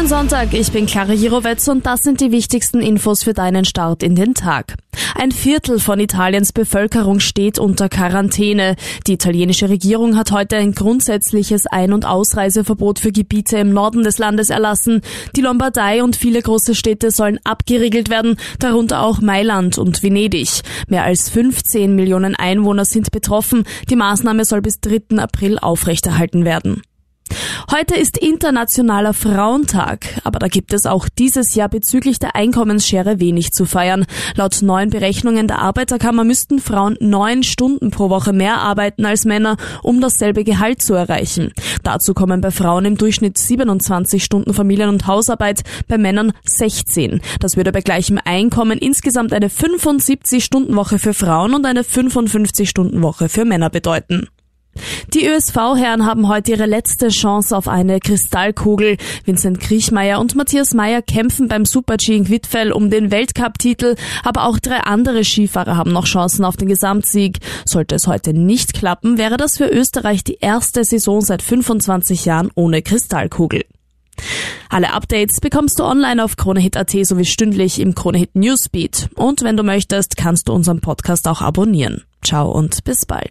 Schönen 0.00 0.08
Sonntag, 0.08 0.54
ich 0.54 0.72
bin 0.72 0.86
Clara 0.86 1.12
Jirovetz 1.12 1.68
und 1.68 1.84
das 1.84 2.02
sind 2.02 2.22
die 2.22 2.32
wichtigsten 2.32 2.80
Infos 2.80 3.22
für 3.22 3.34
deinen 3.34 3.66
Start 3.66 4.02
in 4.02 4.14
den 4.14 4.32
Tag. 4.32 4.76
Ein 5.14 5.30
Viertel 5.30 5.78
von 5.78 6.00
Italiens 6.00 6.54
Bevölkerung 6.54 7.20
steht 7.20 7.58
unter 7.58 7.90
Quarantäne. 7.90 8.76
Die 9.06 9.12
italienische 9.12 9.68
Regierung 9.68 10.16
hat 10.16 10.32
heute 10.32 10.56
ein 10.56 10.72
grundsätzliches 10.72 11.66
Ein- 11.66 11.92
und 11.92 12.06
Ausreiseverbot 12.06 12.98
für 12.98 13.12
Gebiete 13.12 13.58
im 13.58 13.74
Norden 13.74 14.02
des 14.02 14.16
Landes 14.16 14.48
erlassen. 14.48 15.02
Die 15.36 15.42
Lombardei 15.42 16.02
und 16.02 16.16
viele 16.16 16.40
große 16.40 16.74
Städte 16.74 17.10
sollen 17.10 17.38
abgeriegelt 17.44 18.08
werden, 18.08 18.36
darunter 18.58 19.02
auch 19.02 19.20
Mailand 19.20 19.76
und 19.76 20.02
Venedig. 20.02 20.62
Mehr 20.88 21.04
als 21.04 21.28
15 21.28 21.94
Millionen 21.94 22.34
Einwohner 22.34 22.86
sind 22.86 23.10
betroffen. 23.10 23.64
Die 23.90 23.96
Maßnahme 23.96 24.46
soll 24.46 24.62
bis 24.62 24.80
3. 24.80 25.18
April 25.18 25.58
aufrechterhalten 25.58 26.46
werden. 26.46 26.80
Heute 27.72 27.94
ist 27.94 28.18
Internationaler 28.18 29.14
Frauentag, 29.14 30.20
aber 30.24 30.40
da 30.40 30.48
gibt 30.48 30.72
es 30.72 30.86
auch 30.86 31.08
dieses 31.08 31.54
Jahr 31.54 31.68
bezüglich 31.68 32.18
der 32.18 32.34
Einkommensschere 32.34 33.20
wenig 33.20 33.52
zu 33.52 33.64
feiern. 33.64 34.06
Laut 34.34 34.60
neuen 34.60 34.90
Berechnungen 34.90 35.46
der 35.46 35.60
Arbeiterkammer 35.60 36.24
müssten 36.24 36.58
Frauen 36.58 36.96
neun 36.98 37.44
Stunden 37.44 37.92
pro 37.92 38.10
Woche 38.10 38.32
mehr 38.32 38.58
arbeiten 38.58 39.04
als 39.04 39.24
Männer, 39.24 39.56
um 39.84 40.00
dasselbe 40.00 40.42
Gehalt 40.42 40.82
zu 40.82 40.94
erreichen. 40.94 41.52
Dazu 41.84 42.12
kommen 42.12 42.40
bei 42.40 42.50
Frauen 42.50 42.86
im 42.86 42.96
Durchschnitt 42.96 43.38
27 43.38 44.24
Stunden 44.24 44.52
Familien- 44.52 44.88
und 44.88 45.06
Hausarbeit, 45.06 45.62
bei 45.86 45.96
Männern 45.96 46.32
16. 46.44 47.20
Das 47.38 47.56
würde 47.56 47.70
bei 47.70 47.82
gleichem 47.82 48.18
Einkommen 48.24 48.78
insgesamt 48.78 49.32
eine 49.32 49.46
75-Stunden-Woche 49.46 50.98
für 50.98 51.14
Frauen 51.14 51.54
und 51.54 51.64
eine 51.64 51.82
55-Stunden-Woche 51.82 53.28
für 53.28 53.44
Männer 53.44 53.70
bedeuten. 53.70 54.26
Die 55.12 55.26
ÖSV-Herren 55.26 56.06
haben 56.06 56.28
heute 56.28 56.52
ihre 56.52 56.66
letzte 56.66 57.08
Chance 57.08 57.56
auf 57.56 57.68
eine 57.68 58.00
Kristallkugel. 58.00 58.96
Vincent 59.24 59.60
Kriechmeier 59.60 60.20
und 60.20 60.36
Matthias 60.36 60.74
Meyer 60.74 61.02
kämpfen 61.02 61.48
beim 61.48 61.64
Super-G 61.64 62.16
in 62.16 62.24
Quidfell 62.24 62.72
um 62.72 62.90
den 62.90 63.10
Weltcup-Titel, 63.10 63.96
aber 64.22 64.44
auch 64.44 64.58
drei 64.58 64.78
andere 64.78 65.24
Skifahrer 65.24 65.76
haben 65.76 65.92
noch 65.92 66.06
Chancen 66.06 66.44
auf 66.44 66.56
den 66.56 66.68
Gesamtsieg. 66.68 67.38
Sollte 67.64 67.96
es 67.96 68.06
heute 68.06 68.32
nicht 68.32 68.74
klappen, 68.74 69.18
wäre 69.18 69.36
das 69.36 69.56
für 69.56 69.66
Österreich 69.66 70.24
die 70.24 70.38
erste 70.40 70.84
Saison 70.84 71.20
seit 71.20 71.42
25 71.42 72.24
Jahren 72.24 72.50
ohne 72.54 72.82
Kristallkugel. 72.82 73.64
Alle 74.68 74.92
Updates 74.92 75.40
bekommst 75.40 75.80
du 75.80 75.84
online 75.84 76.22
auf 76.22 76.36
KroneHit.at 76.36 76.90
sowie 77.02 77.24
stündlich 77.24 77.80
im 77.80 77.94
KroneHit 77.94 78.34
Newsbeat. 78.34 79.08
Und 79.16 79.42
wenn 79.42 79.56
du 79.56 79.62
möchtest, 79.62 80.16
kannst 80.16 80.48
du 80.48 80.52
unseren 80.52 80.80
Podcast 80.80 81.26
auch 81.26 81.40
abonnieren. 81.40 82.04
Ciao 82.22 82.50
und 82.50 82.84
bis 82.84 83.06
bald. 83.06 83.30